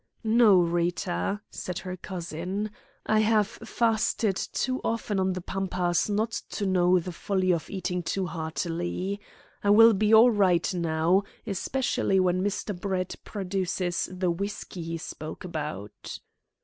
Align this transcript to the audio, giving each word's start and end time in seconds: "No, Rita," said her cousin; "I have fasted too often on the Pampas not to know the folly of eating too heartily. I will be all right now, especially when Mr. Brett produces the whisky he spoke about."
"No, 0.23 0.57
Rita," 0.57 1.41
said 1.51 1.77
her 1.85 1.95
cousin; 1.95 2.71
"I 3.05 3.19
have 3.19 3.45
fasted 3.47 4.35
too 4.35 4.81
often 4.83 5.19
on 5.19 5.33
the 5.33 5.41
Pampas 5.41 6.09
not 6.09 6.31
to 6.49 6.65
know 6.65 6.97
the 6.97 7.11
folly 7.11 7.53
of 7.53 7.69
eating 7.69 8.01
too 8.01 8.25
heartily. 8.25 9.21
I 9.63 9.69
will 9.69 9.93
be 9.93 10.11
all 10.11 10.31
right 10.31 10.73
now, 10.73 11.21
especially 11.45 12.19
when 12.19 12.41
Mr. 12.43 12.75
Brett 12.75 13.13
produces 13.23 14.09
the 14.11 14.31
whisky 14.31 14.81
he 14.81 14.97
spoke 14.97 15.43
about." 15.43 16.17